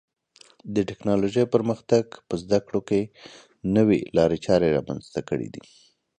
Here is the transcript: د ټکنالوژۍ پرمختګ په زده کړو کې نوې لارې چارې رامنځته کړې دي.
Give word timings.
د 0.75 0.77
ټکنالوژۍ 0.89 1.45
پرمختګ 1.55 2.03
په 2.27 2.35
زده 2.43 2.59
کړو 2.67 2.81
کې 2.89 2.99
نوې 3.75 3.99
لارې 4.17 4.37
چارې 4.45 4.73
رامنځته 4.77 5.21
کړې 5.29 5.47
دي. 5.53 5.63